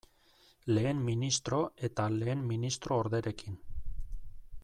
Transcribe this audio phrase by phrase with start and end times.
[0.77, 3.61] Lehen ministro eta lehen ministro orderekin.